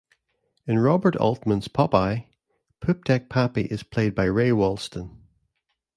[0.65, 2.25] In Robert Altman's "Popeye",
[2.83, 5.15] Poopdeck Pappy is played by Ray Walston.